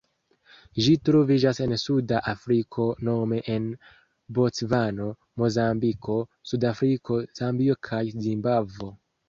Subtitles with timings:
[0.85, 3.69] Ĝi troviĝas en Suda Afriko nome en
[4.39, 5.11] Bocvano,
[5.45, 6.19] Mozambiko,
[6.53, 8.95] Sudafriko, Zambio kaj Zimbabvo.